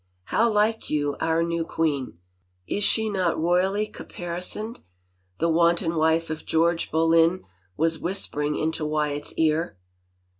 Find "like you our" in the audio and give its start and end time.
0.51-1.43